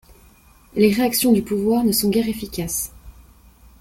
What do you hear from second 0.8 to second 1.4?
réactions